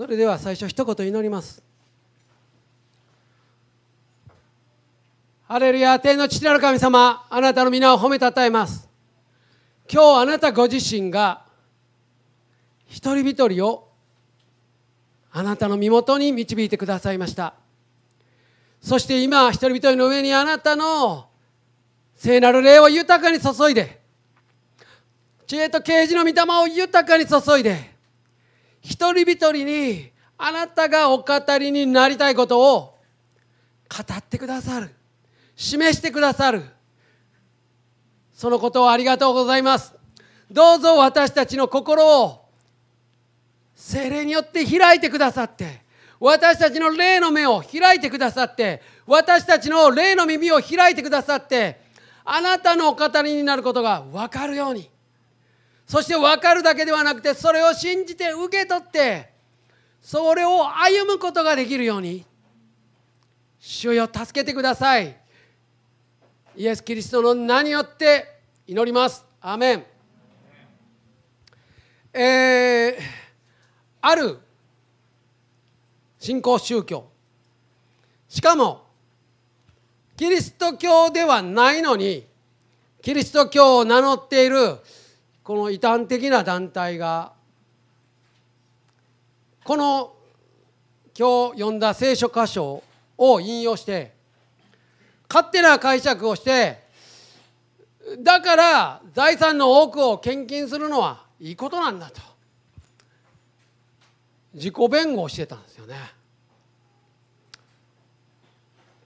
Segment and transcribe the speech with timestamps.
[0.00, 1.62] それでは最初一言祈ります。
[5.46, 8.88] ハレルヤ天の父なる神様あなたの皆を褒めたたえます。
[9.92, 11.44] 今日あなたご自身が
[12.86, 13.90] 一人一人を
[15.32, 17.52] あなたの身元に導いてくださいました。
[18.80, 21.28] そして今一人一人の上にあなたの
[22.14, 24.00] 聖なる霊を豊かに注いで
[25.46, 27.99] 知恵と啓示の御霊を豊かに注いで
[28.82, 31.24] 一人一人にあなたがお語
[31.58, 32.98] りになりたいことを
[33.88, 34.90] 語ってくださる。
[35.54, 36.64] 示してくださる。
[38.32, 39.94] そのことをありがとうございます。
[40.50, 42.48] どうぞ私たちの心を
[43.74, 45.82] 精霊によって開いてくださって
[46.18, 51.80] 私たちの霊の目を開いてくださって私たちの霊の耳を開いてくださって
[52.24, 54.89] あなたのお語りになることが分かるように。
[55.90, 59.28] そして分かるだけではなくてそれを信じて受け取って
[60.00, 62.24] それを歩むことができるように
[63.58, 65.16] 主よ助けてください。
[66.56, 69.24] イエス・キリストの名によって祈ります。
[69.40, 69.84] アーメン。
[72.12, 72.94] えー、
[74.00, 74.38] ある
[76.20, 77.08] 新興宗教。
[78.28, 78.86] しかも
[80.16, 82.28] キリスト教ではないのに
[83.02, 84.78] キリスト教を名乗っている
[85.42, 87.32] この異端的な団体が
[89.64, 90.12] この
[91.18, 92.82] 今日読んだ聖書箇所
[93.18, 94.12] を引用して
[95.28, 96.78] 勝手な解釈をして
[98.18, 102.20] だから財産の多くを献金するのはいいことなんだと
[104.54, 105.94] 自己弁護をしてたんですよね。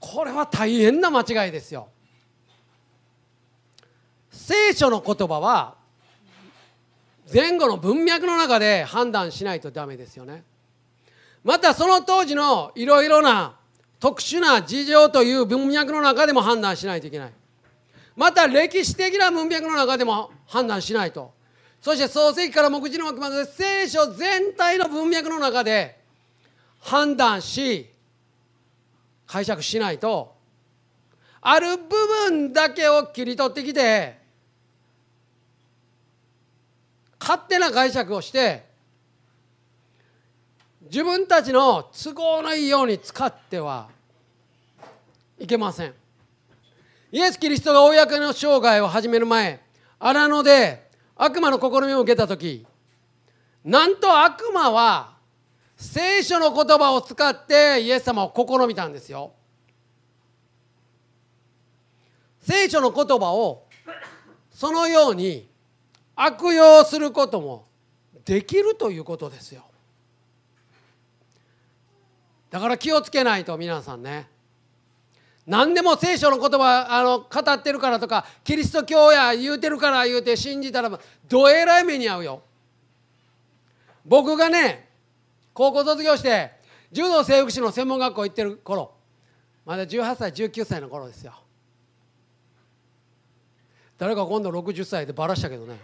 [0.00, 1.88] これは大変な間違いですよ。
[4.30, 5.76] 聖書の言葉は
[7.32, 10.44] 前後の文脈の中で判断しないとダメですよね。
[11.42, 13.56] またその当時のいろいろな
[14.00, 17.32] 特殊な事情という文脈の中でも判断しないといけない。
[18.16, 21.32] また歴史的な文脈の中でも判断しないと。
[21.80, 25.98] そして創世記から目次の幕まで聖書全体の文脈の中で
[26.80, 27.90] 判断し
[29.26, 30.34] 解釈しないと。
[31.40, 31.88] ある部
[32.30, 34.23] 分だけを切り取ってきて
[37.20, 38.64] 勝手な解釈をして
[40.82, 43.88] 自分たちの都合のいいように使っては
[45.38, 45.94] いけません。
[47.10, 49.60] イエス・キリストが公の生涯を始める前
[49.98, 52.66] 荒野で悪魔の試みを受けた時
[53.64, 55.14] なんと悪魔は
[55.76, 59.32] 聖書の言葉を使ってイエス様を試みたんですよ。
[62.40, 63.66] 聖書の言葉を
[64.50, 65.48] そのように
[66.16, 67.66] 悪用することも
[68.24, 69.62] できるということですよ。
[72.50, 74.28] だから気をつけないと皆さんね。
[75.46, 82.42] 何でも聖書の言葉あの語ってるからとかキリスト教や言うてるから言うて信じたらどえらい目に遭うよ。
[84.06, 84.88] 僕がね
[85.52, 86.52] 高校卒業して
[86.92, 88.94] 柔道整復師の専門学校行ってる頃
[89.66, 91.32] まだ18歳19歳の頃ですよ。
[93.98, 95.78] 誰か今度60歳でバラしたけどね。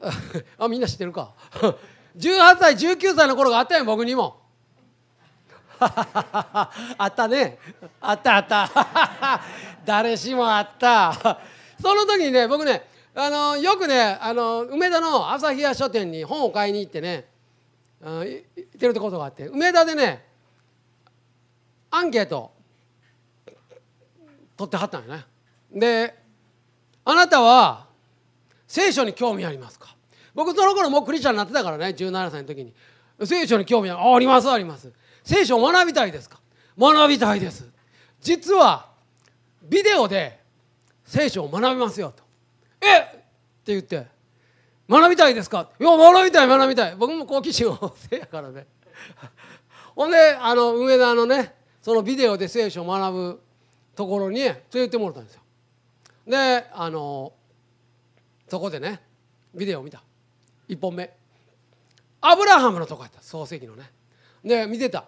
[0.58, 1.34] あみんな知ってるか。
[2.16, 4.40] 18歳19歳の頃があったよ僕にも。
[5.78, 6.70] あ
[7.04, 7.58] ったね。
[8.00, 9.40] あったあった。
[9.84, 11.40] 誰しもあった。
[11.80, 17.28] その時にね僕ねあのよくねあの梅田の朝日屋書店に本を買いに行ってね
[18.00, 20.24] 行ってるってことがあって梅田でね
[21.90, 22.52] アンケート
[24.56, 25.24] 取ってはったんよね。
[25.72, 26.27] で
[27.10, 27.86] あなたは
[28.66, 29.96] 聖書に興味ありますか？
[30.34, 32.74] 僕その頃もうクリスチャンになってたからね17歳の時に。
[33.24, 34.92] 聖書に興味ありますあります。
[35.24, 36.38] 聖書を学びたいですか？
[36.78, 37.66] 学びたいです。
[38.20, 38.90] 実は
[39.62, 40.38] ビデオで
[41.02, 42.22] 聖書を学びますよと。
[42.82, 42.98] え？
[42.98, 43.18] っって
[43.66, 44.06] 言って。
[44.86, 45.70] 学びたいですか？
[45.80, 46.94] いや学びたい学びたい。
[46.94, 48.66] 僕も好奇心旺盛やからね。
[49.96, 53.40] ほんであの上田のねそのビデオで聖書を学ぶ
[53.96, 55.40] ところに連れてってもらったんですよ。
[56.28, 57.32] であの
[58.46, 59.00] そこでね
[59.54, 60.02] ビデオを見た。
[60.68, 61.10] 1本目。
[62.20, 63.20] アブラハムのとこやった。
[63.20, 63.90] 漱石のね。
[64.44, 65.04] で見てた。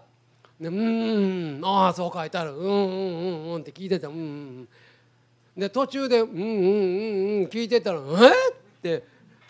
[0.59, 2.57] でうんああそう書いてある。
[2.57, 4.09] うんうんうんうんって聞いてた。
[4.09, 4.69] うんうん
[5.57, 8.03] で途中でうんうんうんうん聞いてたらえ？
[8.03, 9.05] って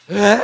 [0.08, 0.12] え？
[0.12, 0.40] ー、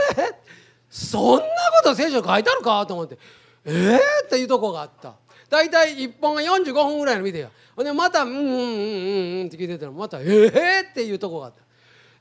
[0.89, 1.49] そんなこ
[1.83, 2.87] と聖書書いてあるか？
[2.87, 3.19] と思って。
[3.65, 3.71] え？
[3.73, 5.15] ー、っていうとこがあった。
[5.49, 8.47] 大体1本が45分ぐらいのビデオほんでまたうんうんうん
[9.41, 11.63] うんって聞いてたらまたええー、っていうとこがあった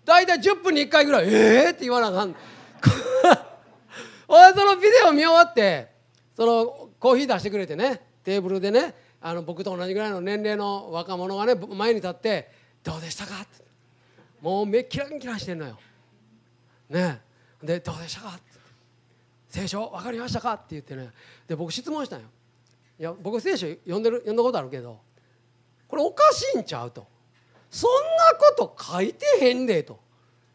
[0.05, 2.35] 大体10分に1回ぐらいえーって言わなあかん
[4.27, 5.87] 俺そのビデオ見終わって
[6.35, 12.49] そのコーヒー出してくれてねテーブルでねあの僕と同じぐらいの年齢の若者がね前に立って
[12.83, 13.63] 「どうでしたか?」って
[14.41, 15.79] もう目キランキランしてんのよ。
[16.89, 17.21] ね
[17.63, 18.41] で「どうでしたか?」って
[19.49, 19.89] 「聖書？
[19.89, 21.09] 分かりましたか?」って言ってね
[21.47, 22.27] で僕質問したんよ。
[22.99, 24.99] いや僕聖書読んでる読んだことあるけど
[25.87, 27.05] これおかしいんちゃうと。
[27.69, 29.99] そんなこと書いてへんでと。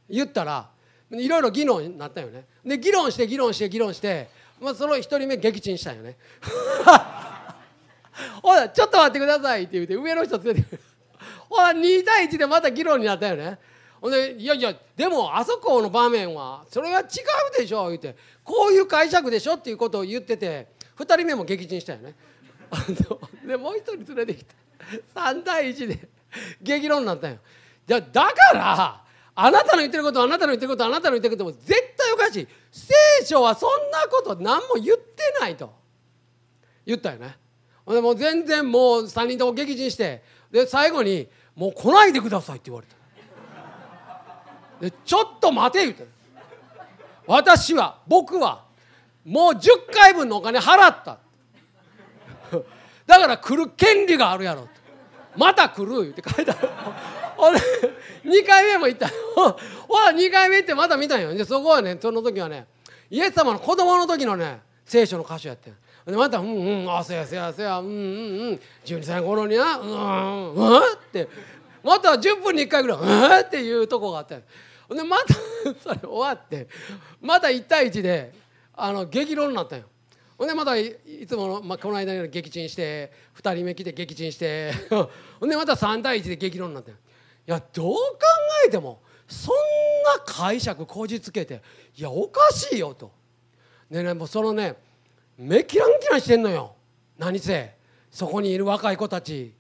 [0.09, 0.71] 言ったら
[1.11, 2.47] いろいろ議論になったよね。
[2.65, 4.29] で議論して議論して議論して、
[4.61, 6.17] まあ、その1人目撃沈したよね。
[8.43, 10.83] おいちょっと待ってくださいって言って上の人連れてくる。
[11.49, 13.59] おい2対1でまた議論になったよね。
[14.01, 17.07] ほんで「いやいやでもあそこの場面はそれは違う
[17.59, 22.15] でしょ」言って「こういう解釈でしょ」っていうことを言ってて2人目も撃沈したよね。
[22.71, 24.55] あのでもう一人連れてきて
[25.15, 26.09] 3対1で
[26.63, 27.39] 激論になったんよ。
[27.87, 29.03] じゃだから
[29.35, 32.49] あなたの言ってることあなたの言ってることあなたの言ってることも絶対おかしい。
[32.71, 32.95] 聖
[33.25, 35.73] 書はそんなこと何も言ってないと。
[36.87, 37.37] 言ったよね。
[37.85, 42.97] ほんでもう全然もう3人とも激甚してで最後に「もう来ないでください」って言われた。
[44.81, 46.21] でちょっと待て言うて。
[47.27, 48.65] 私は僕は
[49.25, 51.19] もう10回分のお金払った。
[53.07, 54.69] だから来る権利があるやろ。
[55.37, 56.69] また来るって書いてある。
[57.37, 59.09] ほん2回目も行った
[59.39, 61.33] ほら2回目行ってまた見たんよ。
[61.33, 62.67] でそこはねその時はね
[63.09, 65.73] イエス様の子供の時のね聖書の歌詞やって
[66.07, 67.97] でまた「うんうんあせやせやせやうんうんう
[68.53, 68.61] ん。
[68.85, 71.29] 12歳頃になうんうんうん」って。
[71.83, 74.43] また10分に1回ぐらい「うん」っていうとこがあって
[74.91, 75.35] でまた
[75.83, 76.69] それ終わって
[77.21, 78.33] また1対1で
[78.75, 79.87] あの激論になったんよ。
[80.41, 80.97] ほんでまたい
[81.29, 84.73] つもの、まあ、この間に撃沈して2人目来て撃沈して
[85.39, 86.95] ほんでまた3対1で激論になってい
[87.45, 87.99] やどう考
[88.67, 89.55] えてもそん
[90.17, 91.61] な解釈こじつけて
[91.95, 93.13] いやおかしいよと。
[93.91, 94.77] でねもうそのね
[95.37, 96.75] 目キランキランしてんのよ
[97.19, 97.75] 何せ
[98.11, 99.53] そこにいる若い子たち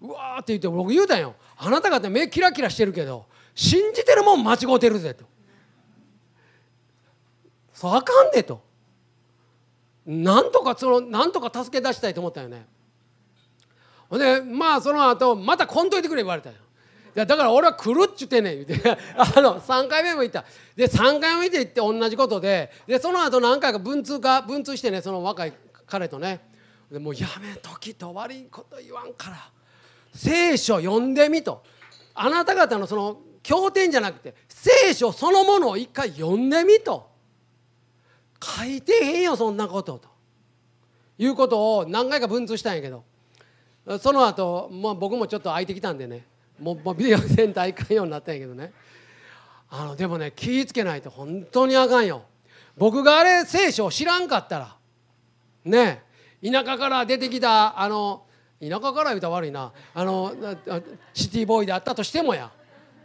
[0.00, 5.26] うわーって言って僕言うたんよあなた方目キラキラしてるけど信じてるもん間違うてるぜと。
[7.74, 8.72] そうあかんでと。
[10.06, 12.66] なんとかそのなんとか助け出したいと思ったよね。
[14.08, 16.56] ほんでまあその後また来んといてくれ言われたよ。
[17.16, 18.66] いやだから俺は来るっちゅってねん。
[18.66, 20.44] 言って あの3回目も行った。
[20.76, 22.70] で3回目で行って同じことで。
[22.86, 25.52] でその後何回か文通か文通してねその若い
[25.86, 26.40] 彼とね。
[26.90, 29.50] でもうやめときと悪いこと言わんから。
[30.14, 31.62] 聖書読んでみと。
[32.14, 37.13] あなた方のその経典じゃなくて聖書そのものを一回読んでみと。
[38.44, 40.08] 書いてへんよそんなことと。
[41.18, 43.04] いうことを何回か文通したんやけど。
[43.98, 46.26] その後、まあ僕もちょっと空いてきたんでね。
[46.58, 48.72] もうビデオセンター行かんようになったんやけどね。
[49.70, 52.22] あのでもね気ぃつけないと本当にあかんよ。
[52.76, 54.76] 僕があれ聖書を知らんかったら。
[55.64, 56.02] ね。
[56.44, 58.24] 田舎から出てきたあの
[58.60, 59.72] 田舎から言うたら悪いな。
[59.94, 60.34] あの
[61.12, 62.50] シティボーイであったとしてもや。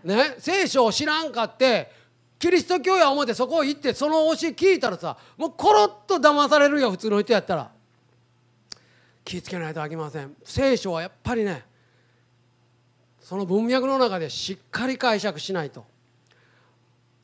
[0.03, 0.35] ね。
[0.37, 1.91] 聖書を知らんかって
[2.39, 7.69] キリスト教や思ってそこ行ってその教え聞いたらさもうコロッと騙されるよ普通の人やったら。
[9.25, 10.33] 気ぃつけないとあきません。
[10.43, 11.63] 聖書はやっぱりね
[13.19, 15.85] その文脈の中でしっかり解釈しないと。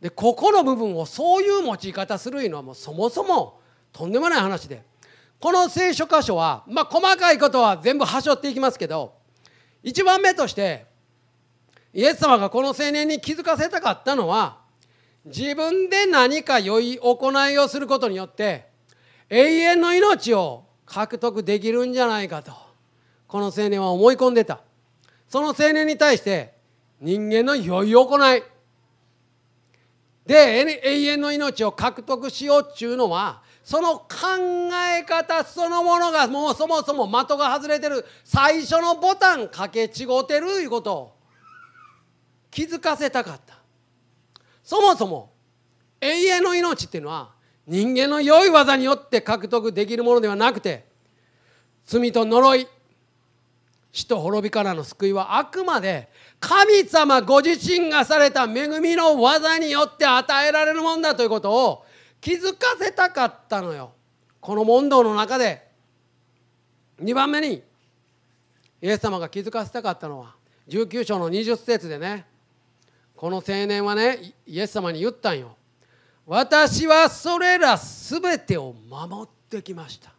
[0.01, 3.59] でここの部分をそういう用い方するのはもうそもそも
[3.93, 4.83] とんでもない話で。
[5.39, 9.13] この聖書箇所はまあ細かいことは全部はしょっていきますけど
[9.83, 10.85] 一番目として
[11.93, 14.64] イエス様がこの青年に気づかせたかったのは
[15.25, 18.67] 自分で何か良い行いをすることによって
[19.29, 22.51] 永遠の命を獲得できるんじゃないかと
[23.27, 24.61] この青年は思い込んでた。
[25.27, 26.53] その青年に対して
[27.01, 28.43] 人間の良い行い。
[30.25, 34.07] で永遠の命を獲得しようっちゅうのはその考
[34.97, 41.15] え方そのものがもうそもそも的が外れてる最初のボタンかけ違うてるいうことを
[42.49, 43.54] 気づかせたかった。
[44.65, 45.31] そもそも
[46.01, 47.29] 永遠の命っていうのは
[47.67, 50.85] 人間の良い技によって獲得できるものではなくて
[51.85, 52.67] 罪と呪い
[53.91, 61.85] 死と滅びからの救いはあくまで神様ご自身がされた恵みの技によって与えられるもんだということを
[62.19, 63.91] 気づかせたかったのよ。
[64.41, 65.65] この問答の中で
[67.01, 67.63] 2番目に
[68.81, 70.35] イエス様が気づかせたかったのは
[70.67, 72.25] 19章の20節でね
[73.15, 75.55] この青年はねイエス様に言ったんよ。
[76.25, 80.11] 私はそれら全てを守ってきました。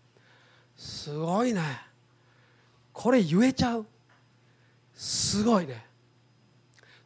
[0.76, 1.62] すごいね。
[2.92, 3.86] これ言えちゃう？
[4.94, 5.84] すごいね。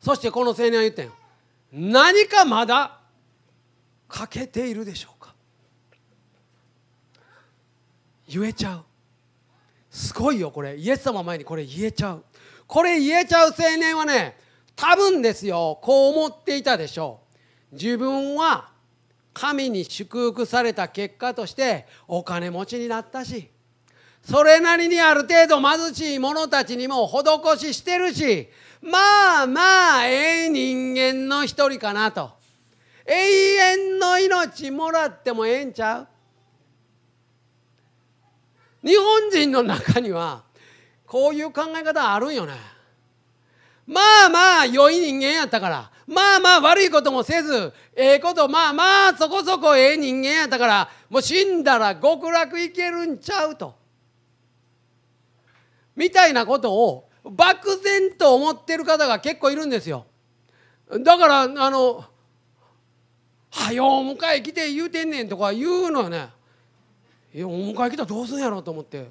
[0.00, 1.12] そしてこの青年は言ったんよ。
[1.72, 2.98] 何かまだ
[4.08, 5.34] 欠けているでしょうか？
[8.28, 8.84] 言えちゃう。
[9.90, 10.76] すごいよこれ。
[10.76, 12.24] イエス様前にこれ言えちゃう。
[12.66, 14.36] これ言えちゃう青年はね
[14.80, 15.78] 多分ですよ。
[15.82, 17.20] こう思っていたでしょ
[17.72, 17.74] う。
[17.74, 18.70] 自分は
[19.34, 23.48] 神に祝福された結果としてお金持ちになったし
[24.22, 28.48] それなりにある程度貧しい者たちにも施ししてるし
[28.82, 32.32] まあまあええ人間の一人かなと。
[33.06, 36.00] 永遠の命もらってもええんちゃ
[38.82, 38.86] う？
[38.86, 40.42] 日本人の中には
[41.06, 42.54] こういう考え方あるんよね。
[43.90, 45.90] まあまあ良い人間やったから。
[46.06, 50.88] まあまあ悪いこともせずええことまあまあそこそこええ人間やったから。
[51.08, 53.74] もう死んだら極楽いけるんちゃうと。
[55.96, 60.06] みたいなことを漠然と思ってる方が結構いるんですよ。
[61.00, 62.04] だからあの
[63.50, 66.30] 「はよお迎え来て言うてんねん」とか言うのよね
[67.34, 69.10] いやお迎え来たらどうすんやろうと思って。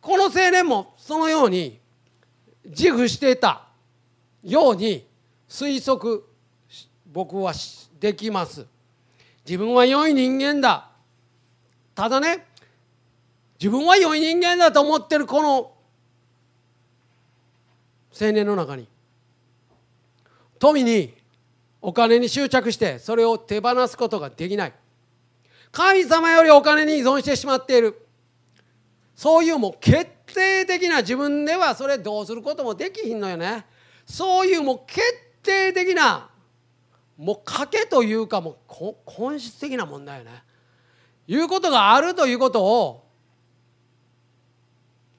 [0.00, 1.80] この青年もそのように
[2.66, 3.66] 自負していた
[4.42, 5.06] ように
[5.48, 6.24] 推測
[7.12, 7.52] 僕は
[8.00, 8.66] できます。
[9.46, 10.90] 自分は良い人間だ。
[11.94, 12.46] ただね
[13.58, 15.72] 自分は良い人間だと思ってるこの
[18.18, 18.86] 青年の中に
[20.58, 21.14] 富に
[21.80, 24.72] お金に執着してそれを手放すことができない。
[25.70, 28.06] 神様よりお金に依存してしまっている。
[29.14, 33.64] そういうもう決定的な自分ではそれどうすることもできひんのよね。
[34.04, 35.00] そういうもう決
[35.42, 36.28] 定的な
[37.16, 40.42] もう賭けというかもう本質的な問題よね。
[41.26, 43.06] いうことがあるということを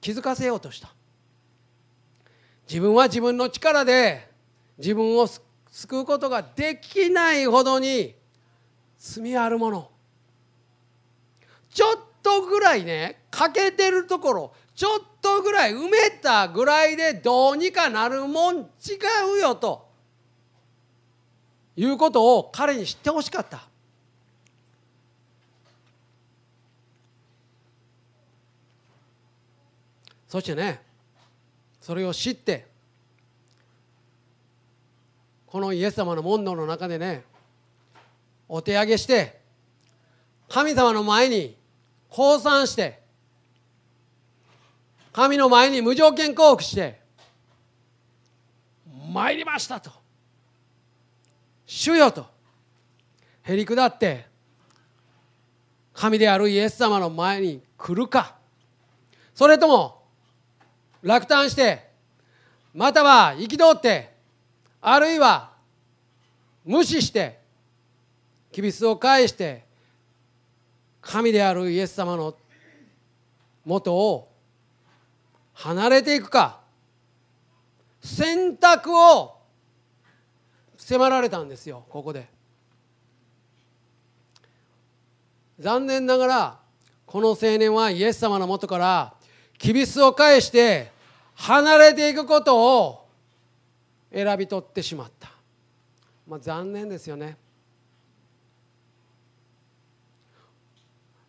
[0.00, 0.88] 気づかせようとした。
[2.68, 4.30] 自分は自分の力で
[4.78, 5.26] 自分を
[5.70, 8.14] 救うことができないほどに
[8.98, 9.90] 罪あるもの。
[11.70, 18.62] ちょっとぐらいね欠けてるところちょっとぐらい埋めたぐらいでどうにかなるもん違
[19.36, 19.88] うよと
[21.74, 23.66] いうことを彼に知ってほしかった。
[30.28, 30.80] そしてね
[31.80, 32.68] それを知って
[35.48, 37.24] このイエス様の問答の中でね
[38.48, 39.40] お手上げして
[40.48, 41.56] 神様の前に
[42.08, 43.07] 降参して
[45.18, 47.00] 神の前に無条件降伏して
[49.12, 49.90] 参りましたと。
[51.66, 52.24] 主よと
[53.42, 54.26] へり下って
[55.92, 58.36] 神であるイエス様の前に来るか。
[59.34, 60.04] それとも
[61.02, 61.90] 落胆して
[62.72, 64.14] または憤って
[64.80, 65.50] あるいは
[66.64, 67.40] 無視して
[68.52, 69.64] きびすを返して
[71.00, 72.36] 神であるイエス様の
[73.64, 74.27] もとを
[75.58, 76.60] 離れていくか。
[78.00, 79.38] 選択を
[80.76, 82.28] 迫られたんですよここで。
[85.58, 86.58] 残念ながら
[87.04, 89.14] この青年はイエス様のもとから
[89.58, 90.92] きびすを返して
[91.34, 93.08] 離れていくことを
[94.12, 95.32] 選び取ってしまった、
[96.28, 97.36] まあ、残念ですよね。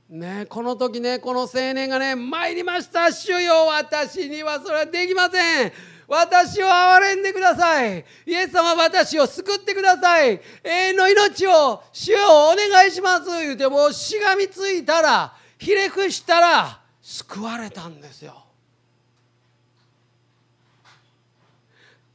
[0.10, 5.72] ねこの時ねこの青年がね「参りました主よ私にはそれはできません」
[6.10, 8.04] 私を憐れんでください。
[8.26, 10.42] イエス様私を救ってください。
[10.64, 13.30] 永遠の命を主よお願いします。
[13.30, 18.44] 言うてもうしがみついたらひれ伏したら救われたんですよ。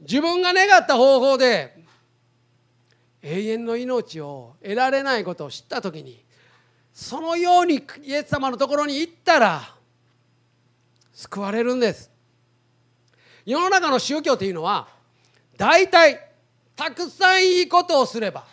[0.00, 1.76] 自分が願った方法で
[3.22, 6.24] 永遠の命を得られないことを知った時に
[6.94, 9.68] そのようにイエス様のところに行ったら
[11.12, 12.08] 救われるんです。
[13.44, 14.86] 世の中の宗教というのは
[15.56, 16.30] 大体
[16.76, 18.44] たくさんいいことをすれば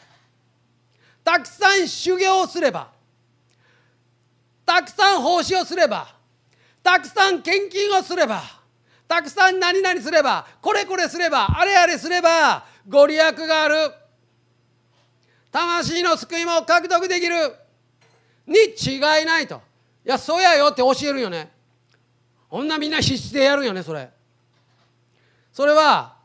[1.24, 2.90] たくさん修行をすれば
[4.66, 6.14] たくさん奉仕をすれば
[6.84, 8.42] たくさん献金をすれば
[9.08, 13.76] たくさん何々すればこれこれすればあれあれすればご利益がある。
[15.52, 17.61] 魂の救いも獲得できる。
[18.52, 19.62] に違いないと。
[20.06, 21.52] いやそうやよって教えるよね。
[22.50, 24.10] こんなみんな必死でやるよねそれ。
[25.54, 26.18] それは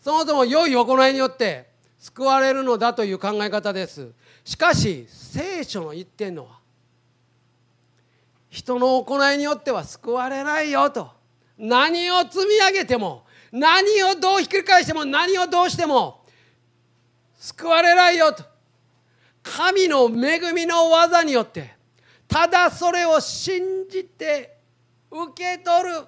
[0.00, 1.68] そもそも良い行いによって
[1.98, 4.10] 救われるのだという考え方です。
[4.44, 6.58] しかし聖書の言ってんのは
[8.48, 11.10] 人の行いによっては救われないよと。
[11.56, 16.24] 何を積み上げても何をどうひっくり返しても何をどうしても
[17.38, 18.49] 救われないよと。
[19.42, 21.74] 神の恵みの技によって
[22.28, 24.56] ただそれを信じて
[25.10, 26.06] 受け取る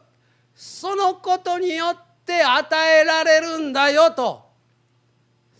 [0.54, 4.42] そのことによって与えられるんだよと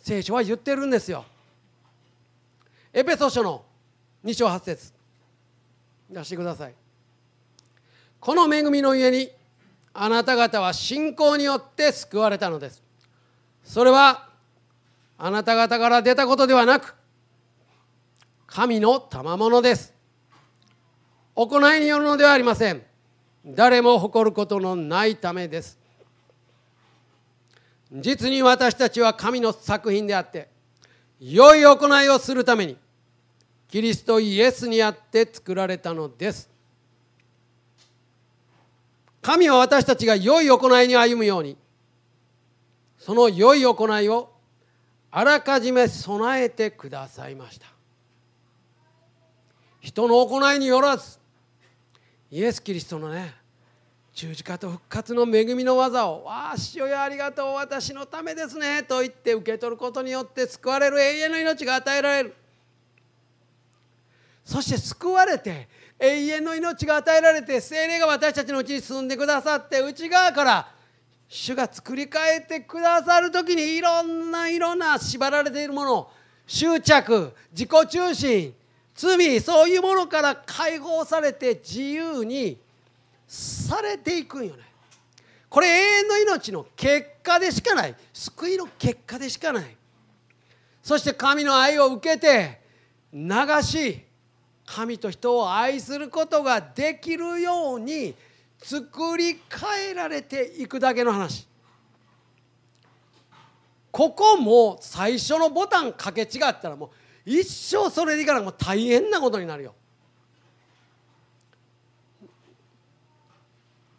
[0.02, 1.25] 聖書は言ってるんですよ。
[2.93, 3.64] エペソ書の
[4.25, 4.93] 2章8節
[6.11, 6.75] 出してください。
[8.21, 9.31] この恵みの家に
[9.95, 12.83] あなた方は信仰によって救われたのです。
[13.64, 14.29] それは
[15.19, 16.95] あなた方から出たことではなく
[18.54, 19.94] 神の賜物です。
[21.35, 22.82] 行いによるのではありません。
[23.47, 25.82] 誰も誇ることのないためです。
[27.92, 30.49] 実に私たちは神の作品であって
[31.21, 32.76] 良い行いをするために
[33.68, 36.49] キリストイエスにあって作られたのです
[39.21, 41.56] 神は私たちが良い行いに歩むように
[42.99, 44.32] その良い行いを
[45.11, 47.72] あらかじめ備えてくださいました
[49.83, 51.19] 人の行いによらず
[52.31, 53.35] イエス・キリストのね
[54.15, 62.35] 十字架と復活の恵みの技を「わあ主よありがとう私のためですね」と言って受け取ることによって救われる永遠の命が与えられる。
[64.45, 70.69] そして救われて永遠の命が与えられて精霊が私たちのうちに住んでくださって内側から
[71.29, 76.11] 主が作り変えてくださる時にいろんないろんな縛られているもの
[76.47, 78.55] 執着自己中心
[78.94, 82.58] 罪そういうものから解放されて自由に
[83.26, 84.62] されていくんよね。
[85.49, 85.70] これ永
[86.00, 87.94] 遠の命の結果でしかない。
[88.12, 89.76] 救いの結果でしかない。
[90.82, 92.61] そして神の愛を受けて
[93.12, 93.30] 流
[93.62, 94.02] し
[94.64, 98.14] 神と人を愛することができるように
[98.62, 101.46] 作り変えられていくだけの話。
[103.90, 106.90] ここも最初のボタンかけ違ったらもう
[107.25, 109.75] 一生それでいかないもう大変なことになるよ。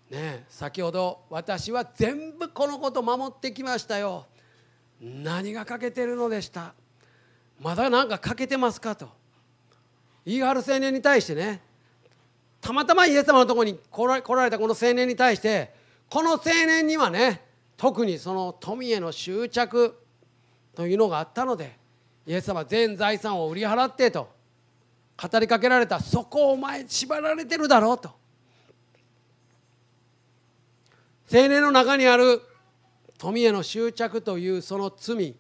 [0.10, 4.28] ね先ほど私は全部このこと守ってきましたよ。
[5.02, 6.74] 何が欠けてるのでした？
[7.60, 9.10] まだ何か欠けてますかと。
[10.26, 11.62] 言い張る青年に対してね
[12.62, 15.74] たまたまイエス様のところに来られたこの青年に対して
[16.10, 17.42] この青年にはね
[17.76, 20.00] 特にその富への執着
[20.74, 21.78] というのがあったので
[22.26, 24.30] イエス様全財産を売り払ってと
[25.22, 26.00] 語りかけられた。
[26.00, 28.10] そこをお前縛られてるだろうと。
[31.32, 32.42] 青年の中にある
[33.18, 35.36] 富への執着というその罪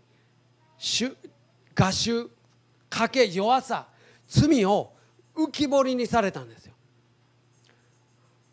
[0.79, 2.29] 餓衆
[2.89, 3.87] 賭け弱さ
[4.27, 4.93] 罪を
[5.35, 6.73] 浮き彫りにされたんですよ。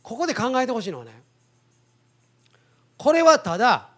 [0.02, 1.22] ここで考えてほしいのはね
[2.96, 3.90] これはただ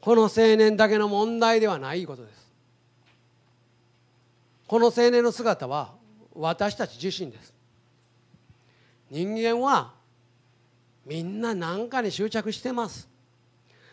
[0.00, 2.45] この青年だけの問題ではないことです。
[4.66, 5.92] この青年の姿は
[6.34, 7.54] 私たち自身です。
[9.10, 9.92] 人間は
[11.04, 13.08] みんな何かに執着してます。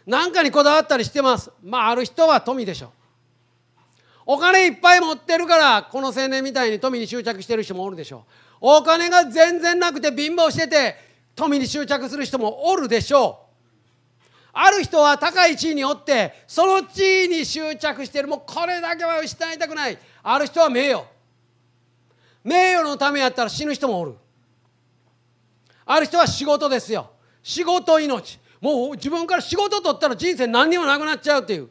[0.05, 1.51] 何かにこだわったりしてます。
[1.63, 2.89] まあある人は富でしょう。
[4.25, 8.33] お金いっぱい持ってるからこの青年みたいに富に執着してる人もおるでしょう。
[8.61, 10.95] お金が全然なくて貧乏してて
[11.35, 13.42] 富に執着する人もおるでしょう。
[14.55, 18.27] ある人は高い地位におってその地位に執着している。
[18.27, 19.97] もうこれだけは失いたくない。
[20.21, 21.03] ある人は名誉。
[22.43, 24.15] 名誉のためやったら死ぬ人もおる。
[25.85, 27.09] ある人は仕事ですよ。
[27.41, 28.39] 仕事命。
[28.61, 31.69] もう自分から仕事取ったら人生何にもなくなっちゃうっていう。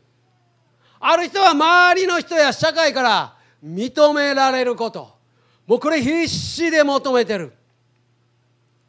[0.99, 5.17] ある人は周りの人や社会から認められること。
[5.69, 7.53] もうこれ必死で求めてる。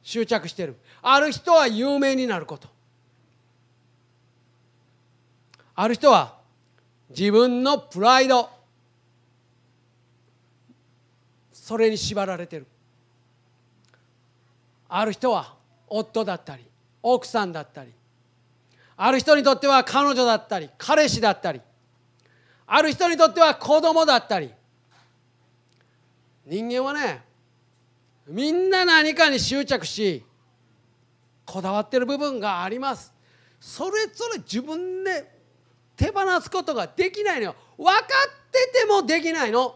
[0.02, 0.78] 執着してる。
[1.02, 2.68] ある人は有名になること。
[5.76, 6.38] ある人は
[7.10, 8.50] 自分のプライド
[11.52, 12.68] それに縛られてる。
[14.90, 15.56] ある人は
[15.88, 16.64] 夫だったり
[17.02, 17.92] 奥さんだったり
[18.96, 21.62] ある人にとっては彼女だったり彼氏だったり
[22.68, 24.52] ある人にとっては子供だったり
[26.46, 27.24] 人間はね
[28.28, 30.24] みんな何かに執着し
[31.46, 33.12] こだわってる部分があります。
[33.60, 35.33] それぞれ自分で
[35.96, 37.56] 手放すことができないのよ。
[37.78, 38.06] 分かっ
[38.52, 39.76] ててもできないの。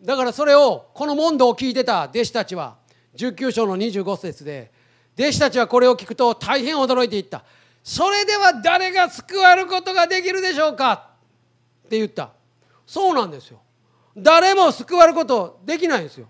[0.00, 2.76] だからそれをこの問答を聞いてた弟子たちは
[3.16, 4.70] 19章の25節で
[5.18, 7.44] 弟子たちはこれを聞くと大変驚いていった。
[7.82, 11.10] それでは誰が救われることができるでしょうか？
[11.86, 12.30] って言った。
[12.86, 13.60] そうなんですよ。
[14.16, 16.28] 誰も救われることできないんですよ。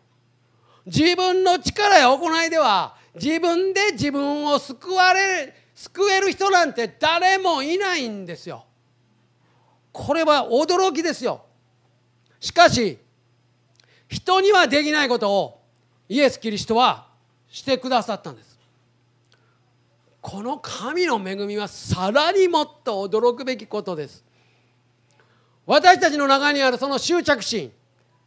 [0.87, 8.64] 自分の力や行いでは自分で自分を救われ救える人なんて誰もいないんですよ。
[9.92, 11.42] これは驚きですよ。
[12.40, 12.98] しかし
[14.09, 15.62] 人にはできないことを
[16.09, 17.09] イエス・キリストは
[17.48, 18.59] してくださったんです。
[20.20, 24.24] この神の恵みはさらにもっと驚くべきことです。
[25.64, 27.72] 私たちの中にあるその執着心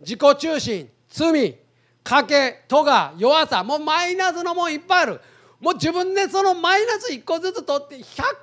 [0.02, 1.58] 自己中心罪
[2.04, 5.22] 賭け咎弱さもうマイナスのもんいっぱいある。
[5.60, 8.34] もう自分でそのマイナス1個ずつ取って100年か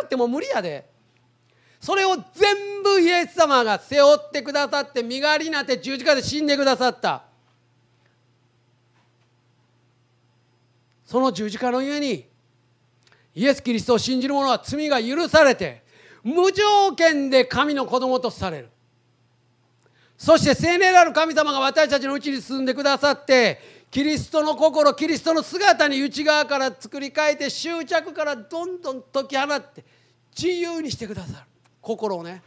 [0.00, 0.88] かっても無理やで。
[1.80, 7.24] それを全部イエス様が背負ってくださって身代わりになって十字架で死んでくださった。
[11.04, 12.26] その十字架のゆえに
[13.34, 15.82] イエス・キリストを信じる者は罪が許されて
[16.22, 18.70] 無条件で神の子供とされる。
[20.16, 29.84] そして聖霊なる神様が私たちのうちに住んでくださってキリストの心キリストの姿に内側から作り変えて執着からどんどん解き放って
[30.36, 31.46] 自由にしてくださる。
[31.80, 32.42] 心をね。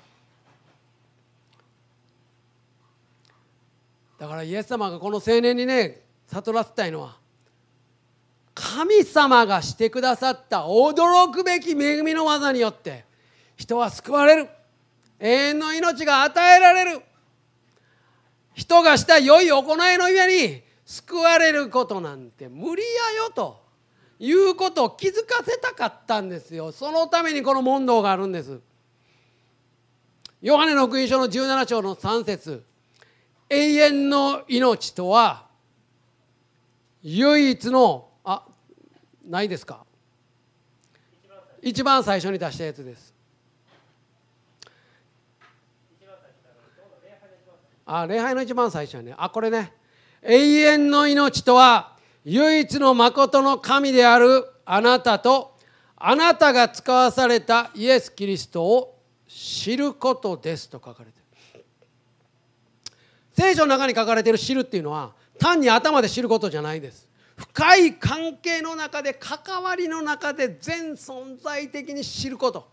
[4.20, 7.18] だからイエス様がこの青年にね悟らせたいのは
[8.54, 13.06] 神様がしてくださった驚くべき恵みの技によって
[13.56, 14.50] 人は救われる。
[15.20, 17.02] 永遠の命が与えられる。
[18.58, 23.62] 人がした良い行いの上に救われることなんて無理やよと
[24.20, 26.72] いうことを気づかせたかったんですよ。
[26.72, 28.60] そのためにこの問答があるんです。
[30.42, 32.64] ヨハネの福音書の17章の3節。
[33.48, 35.46] 永遠の命とは
[37.04, 38.44] 唯一のあ
[39.30, 39.86] ないですか？
[41.62, 43.14] 一番最初に出したやつです。
[47.90, 49.16] あ礼拝の一番最初はね。
[49.18, 49.72] あこれね。
[50.22, 51.96] 永遠の命とは
[52.26, 55.56] 唯一の誠の神であるあなたと
[55.96, 61.20] あなたが使わされたイエス・キリストを知ることですと書かれて
[61.56, 61.64] る。
[63.32, 67.08] 聖書の中に書かれている知るっていうのは単に頭で知ることじゃないです。
[67.38, 72.68] 深い関係の中で関わりの中で全存在的に知ること。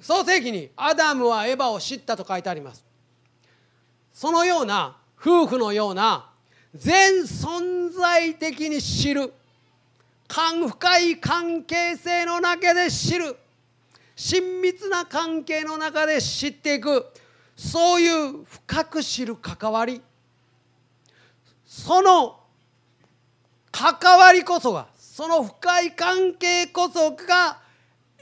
[0.00, 2.91] 創世記にアダムはエヴァを知ったと書いてあります。
[4.12, 6.30] そのような夫婦のような
[6.74, 9.32] 全存在的に知る
[10.28, 13.36] 深い関係性の中で知る
[14.16, 17.06] 親密な関係の中で知っていく
[17.56, 20.00] そういう深く知る関わり。
[21.66, 22.40] その
[23.70, 27.58] 関わりこそがその深い関係こそが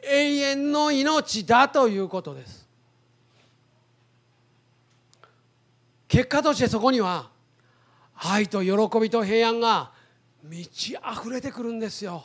[0.03, 2.60] 永遠の命だということです。
[6.11, 7.31] 結果としてそこには
[8.17, 9.93] 愛と喜びと平安が
[10.43, 12.25] 満ち溢れてくるんですよ。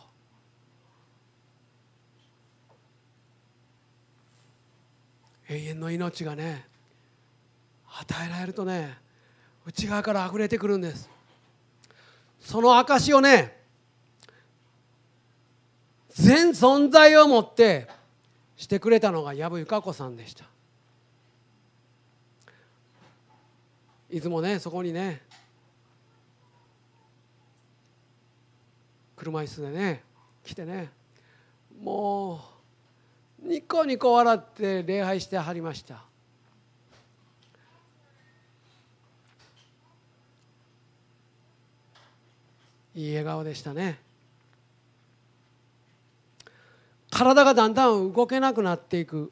[5.48, 6.66] 永遠の命がね
[8.00, 8.98] 与えられるとね
[9.68, 11.08] 内側から溢れてくるんです。
[12.40, 13.56] その証をね
[16.10, 17.88] 全存在をもって
[18.58, 20.55] してくれたのが藪由香子さんでした。
[24.10, 25.22] いつもねそこにね。
[29.16, 30.04] 車椅子でね
[30.44, 30.92] 来てね。
[31.82, 32.42] も
[33.44, 36.04] うニコニコ笑って礼拝してはりました。
[42.94, 44.00] いい笑顔でしたね。
[47.12, 49.32] 体がだんだん動けなくなっていく。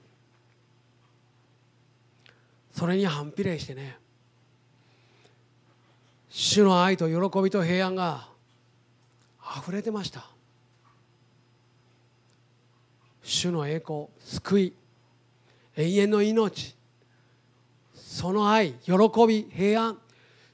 [2.71, 4.02] それに反比例してね。
[6.35, 8.27] 主の愛と喜びと平安が
[9.59, 10.25] 溢れてました。
[13.21, 14.73] 主の栄光救い
[15.75, 16.75] 永遠の命
[17.95, 18.91] その愛喜
[19.27, 19.99] び平安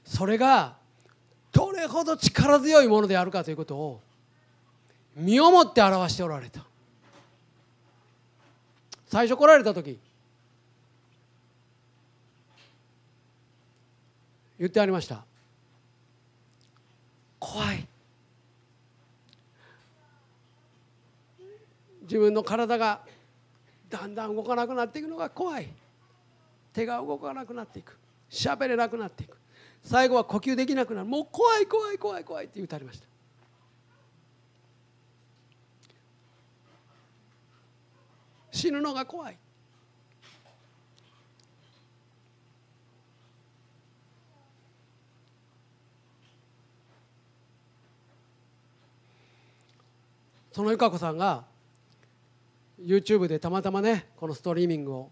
[0.04, 0.76] それが
[1.50, 4.02] どれほど力強いものであるかということを
[5.16, 6.60] 身をもって表しておられた。
[9.06, 9.98] 最初来られた時
[14.58, 15.24] 言ってありました。
[17.40, 17.86] 怖い。
[22.02, 23.00] 自分の体が
[23.88, 25.68] だんだん動かなくなっていくのが怖い。
[26.72, 27.96] 手が動かなくなっていく。
[28.30, 29.36] 喋れなくなっていく。
[29.82, 31.06] 最後は呼吸できなくなる。
[31.06, 33.06] もう怖い怖い怖い怖いって言うてありました。
[38.52, 39.38] 死ぬのが怖い。
[50.52, 51.44] その由香子さんが
[52.82, 55.10] YouTube でたまたまねこのストリーミングを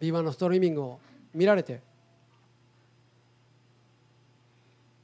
[0.00, 1.00] B1 のストリーミングを
[1.34, 1.80] 見られて。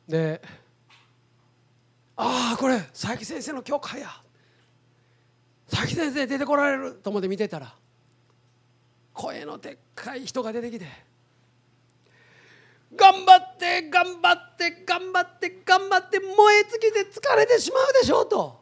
[0.09, 0.43] で
[2.17, 4.09] ああこれ佐伯先生の教会や。
[5.71, 7.75] 佐伯先生出てこられると思って見てたら
[9.15, 10.87] 声のでっかい人が出てきて
[12.95, 18.62] 頑張って頑張って頑張って頑張って燃え尽きて疲れてしまうでしょうと。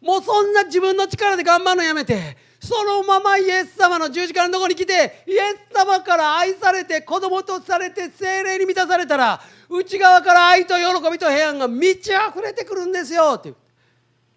[0.00, 13.54] もうそんな自分の力で頑張るのやめてそのままイエス様の十字架のところに来てイエス様から愛されて子供とされて精霊に満たされたら内側から愛と喜びと平安が満ち溢れてくるんですよって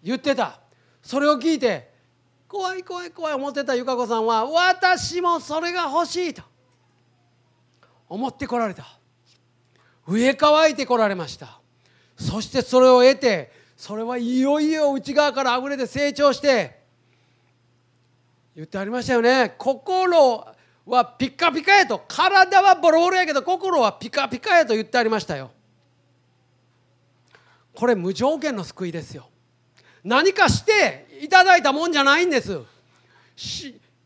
[0.02, 0.60] 言ってた。
[1.02, 1.92] それを聞いて
[2.48, 6.42] 怖い怖い怖い思ってた由香子さんは私もそれが欲しいと
[8.08, 8.86] 思ってこられた。
[10.06, 11.58] 上乾いてこられました。
[12.16, 16.80] そしてそれを得てそれはいよいよ内側からあふれて成長して
[18.54, 19.54] 言ってありましたよね。
[19.58, 20.46] 心
[20.86, 22.04] はピカピカやと。
[22.06, 25.50] 体はボロボロやけど心はピカピカやと言ってありましたよ。
[27.74, 29.28] これ無条件の救いですよ。
[30.04, 32.60] 何かしていただいたもんじゃないんです。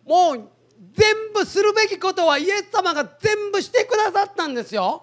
[0.06, 0.48] もう
[0.94, 5.02] 全部するべきことはイエス様が全部してくださったんですよ。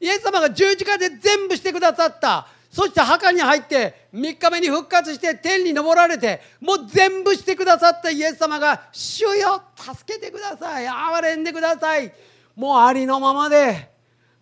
[0.00, 2.48] イエス様が十字架で全部してくださった。
[2.70, 12.12] そして墓に入って3日目に復活して天に昇られてもう全部してくださったイエス様が「主よ助けてください憐れんでください」
[12.54, 13.90] もうありのままで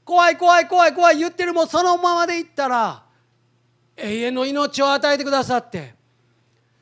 [0.05, 3.03] 怖い怖い怖い怖い言ってるもうそのままでいったら
[3.97, 5.95] 永遠の命を与えてくださって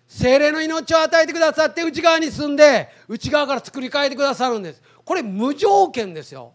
[0.08, 4.82] 精霊の命を与えてくださって内側に住んで内側から作り変えてくださるんです。
[5.04, 6.54] これ無条件ですよ。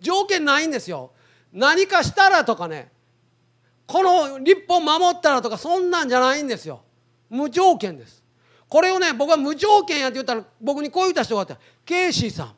[0.00, 1.12] 条件ないんですよ。
[1.52, 2.90] 何かしたらとかね
[3.86, 6.82] この立法守ったらとかそんなんじゃないんですよ。
[7.30, 8.22] 無条件です。
[8.68, 11.58] これをね僕は無条件やって言ったら僕にこう言った人があった。
[11.84, 12.54] ケイシーさん。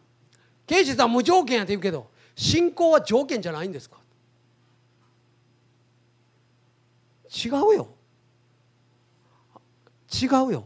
[0.66, 3.98] ケイシーさん無条件やって言うけど信仰は条件じゃないんですか？
[7.30, 7.88] 違うよ。
[10.10, 10.64] 違うよ。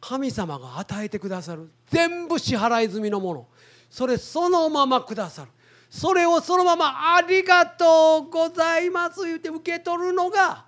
[0.00, 3.46] 神様が与えてくださる全部支払い済みのもの。
[3.90, 5.50] それそのままくださる。
[5.90, 10.64] それをそのまま「ありがとうございます」言って受け取るのが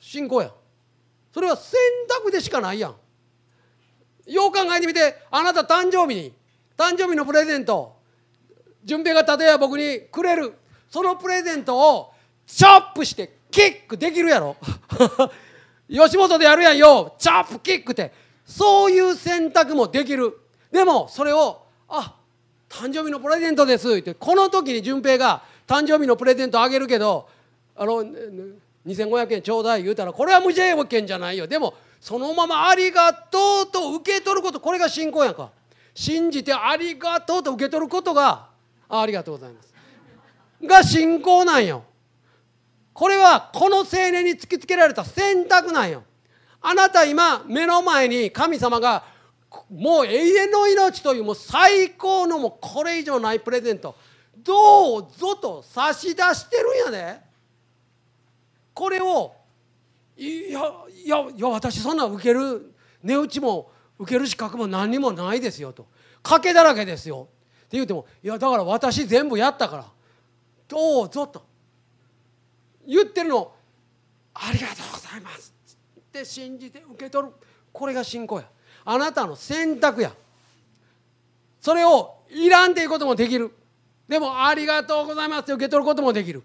[0.00, 0.52] 信仰や。
[1.32, 2.96] それは選択でしかないやん。
[4.26, 6.32] よう考えてみてあなた誕生日に
[6.76, 7.96] 誕生日のプレゼント
[8.84, 10.54] 順平が例えば僕にくれる
[10.90, 12.12] そのプレゼントを
[12.46, 14.56] チョップしてキックできるやろ。
[15.88, 17.14] 吉本でやるやんよ。
[17.18, 18.12] チョップキックって。
[18.44, 20.38] そういう選択もできる。
[20.70, 22.16] でもそれをあ
[22.72, 27.28] 誕生日のプレゼントです」ってこの時に順平が誕生日のプレゼントあげるけど
[27.76, 28.02] あの
[28.86, 31.46] 2500円ちょうだい言うたらこれは無条件じゃないよ。
[31.46, 35.50] でもそのまま「ありがとう」と受け取ることこれが信仰やんか。
[35.94, 38.46] 信じて「ありがとう」と受け取ることが
[38.88, 39.72] ありがとうございます。
[40.64, 41.84] が信仰なんよ。
[42.94, 46.02] これはこの青年に突きつけられた選択なんよ。
[46.60, 49.04] あなた今目の前に神様が
[49.70, 53.94] もう永遠の命というもう最高のもうこれ以上ないプレゼント。
[54.36, 57.22] どうぞと差し出してるんやね
[58.74, 59.34] これを
[60.16, 65.86] いやいやいや私そんな受ける値打ちも受ける資格も何もないですよと。
[66.22, 67.28] 賭けだらけですよ。
[67.64, 69.86] って言うてもいやだから私全部やったから。
[70.68, 71.44] どうぞと。
[72.86, 73.52] 言ってるの
[74.34, 75.54] ありがとうございます。
[75.98, 77.34] って信じて受け取る。
[77.72, 78.48] これが信仰や。
[78.84, 80.12] あなたの選択や。
[81.60, 83.54] それをいらんっていうこともできる。
[84.08, 86.42] でもありがとうございますって受け取ることもできる。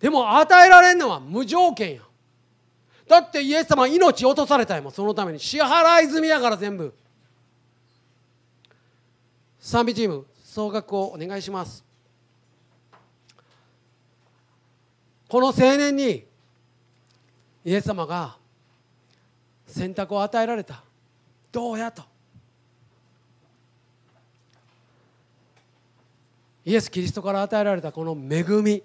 [0.00, 2.02] でも与えられるのは無条件や。
[3.08, 5.40] だってイエス様は命落とされたやもんそのために。
[5.40, 6.94] 支払い済みやから全部。
[9.58, 11.84] 賛美チーム総額をお願いします。
[15.28, 16.24] この青年に
[17.64, 18.36] イエス様が
[19.66, 20.85] 選択を与えられた。
[21.56, 22.02] どうやと。
[26.66, 28.82] イエス・キリストから与えられたこの恵み。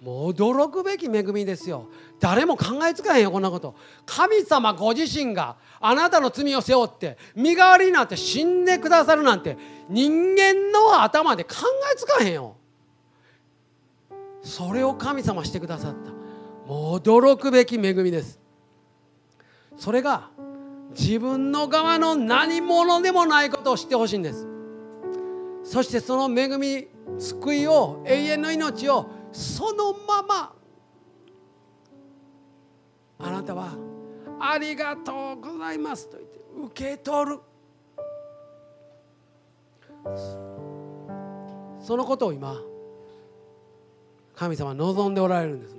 [0.00, 1.88] もう驚くべき恵みですよ。
[2.20, 3.74] 誰も考えつかへんよこんなこと。
[4.06, 9.56] 神様ご自身があなたの罪を背負って身代わりになって死んでくださるなんて
[9.88, 11.56] 人間の頭で考
[11.92, 12.54] えつかへんよ。
[14.44, 16.12] それを神様してくださった。
[16.72, 18.38] もう驚くべき恵みです。
[19.76, 20.30] それが
[20.98, 24.46] 自分の側の何者でもないことを知ってほしいんです。
[25.62, 30.52] そしてその恵み救いを永遠の命をそのまま
[33.18, 33.76] あなたは
[34.40, 37.38] 「ありがとうございます」と言って受け取る。
[41.80, 42.60] そのことを今
[44.34, 45.77] 神様望んでおられるんです。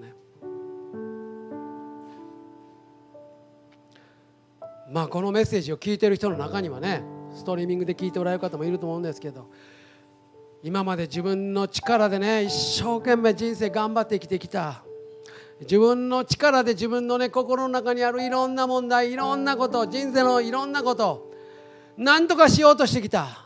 [4.92, 9.48] まあこのメッセージを聞いてる人の中にはねストリーミングで聞いておられる方もいると思うんですけど
[10.64, 14.84] 今まで自分の力でね一生懸命人生頑張って生きてきた。
[15.62, 21.34] 自分の力で自分のね心の中にあるいろんな問題いろんなこと人生のいろんなこと
[21.98, 23.46] 何とかしようとしてきた。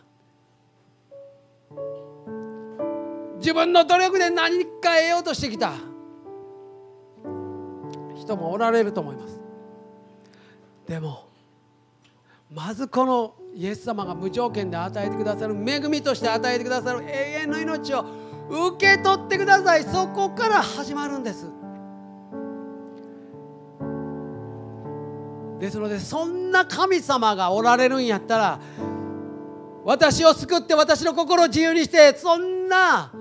[3.38, 5.74] 自分の努力で何か得ようとしてきた。
[8.16, 9.42] 人もおられると思います。
[10.88, 11.33] でも
[12.54, 18.06] まずこのイエス様が無条件で与えてくださる恵みとして与えてくださる永遠の命を
[18.48, 19.84] 受け取ってください。
[19.84, 21.48] そこから始まるんです。
[25.60, 28.60] ですのでそんな神様がおられるんやったら
[29.86, 33.14] 私を救って私の心を自由にしてそんな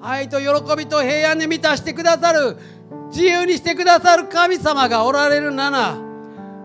[0.00, 2.56] 愛と喜びと平安で満たしてくださる
[3.10, 6.11] 自由にしてくださる神様がおられるなら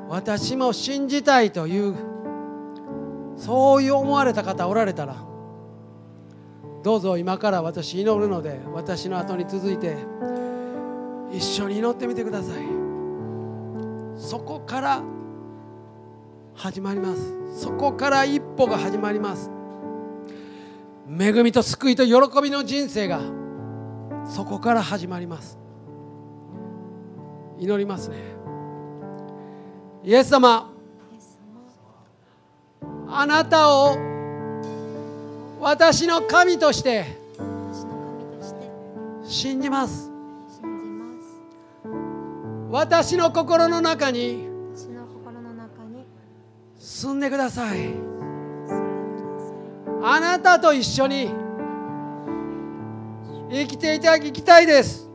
[0.09, 1.95] 私も信じたいという
[3.35, 5.15] そういう思われた方おられたら
[6.83, 9.97] どうぞ今から私祈るので私の後に続いて
[11.31, 12.63] 一緒に祈ってみてください。
[14.15, 15.03] そこから
[16.55, 17.61] 始まります。
[17.61, 19.51] そこから一歩が始まります。
[21.19, 23.19] 恵みと救いと喜びの人生が
[24.25, 25.59] そこから始まります。
[27.59, 28.36] 祈りますね。
[30.07, 30.71] イエス様
[33.09, 33.97] あなたを
[35.59, 37.03] 私の神として
[39.25, 40.09] 信じます。
[42.71, 44.47] 私の心の中に
[46.79, 47.89] 住んでください。
[50.01, 51.33] あなたと一緒に
[53.51, 55.09] 生きていただきたいです。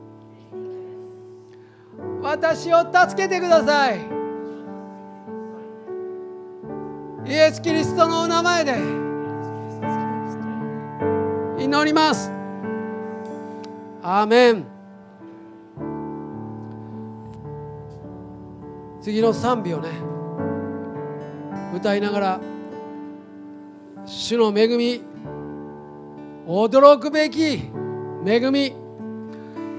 [2.21, 4.22] 私を助けてください
[7.25, 8.75] イエス・キリストのお名前で。
[11.63, 12.31] 祈ります。
[14.03, 14.65] アーメン。
[19.01, 19.89] 次の賛美をね。
[21.75, 22.41] 歌いながら
[24.05, 25.03] 主の恵み
[26.47, 27.71] 驚くべき
[28.27, 28.75] 恵み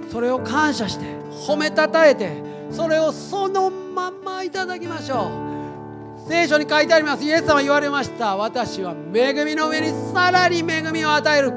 [0.10, 1.06] それを感謝して
[1.47, 5.53] 褒めたたえてそれをそのままいただきましょう。
[6.27, 7.23] 聖書に書いてあります。
[7.23, 8.38] イエス様言われました。
[8.38, 11.53] 私は恵みの上にさらに恵みを与える。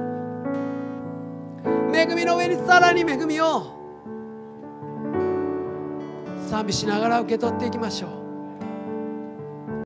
[1.95, 3.75] 恵みの上にさらに恵みを
[6.51, 8.26] 賛美しながら受け取っていきましょう。